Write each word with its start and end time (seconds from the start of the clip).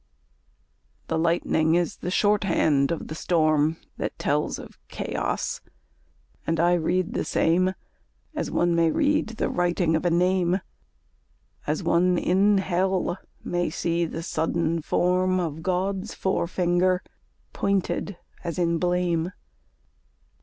The 1.09 1.17
lightning 1.19 1.75
is 1.75 1.97
the 1.97 2.09
shorthand 2.09 2.89
of 2.91 3.07
the 3.07 3.13
storm 3.13 3.77
That 3.97 4.17
tells 4.17 4.57
of 4.57 4.79
chaos; 4.87 5.61
and 6.47 6.59
I 6.59 6.73
read 6.73 7.13
the 7.13 7.23
same 7.23 7.75
As 8.33 8.49
one 8.49 8.73
may 8.73 8.89
read 8.89 9.27
the 9.37 9.47
writing 9.47 9.95
of 9.95 10.03
a 10.03 10.09
name, 10.09 10.59
As 11.67 11.83
one 11.83 12.17
in 12.17 12.57
Hell 12.57 13.19
may 13.43 13.69
see 13.69 14.05
the 14.05 14.23
sudden 14.23 14.81
form 14.81 15.39
Of 15.39 15.61
God's 15.61 16.15
fore 16.15 16.47
finger 16.47 17.03
pointed 17.53 18.17
as 18.43 18.57
in 18.57 18.79
blame. 18.79 19.31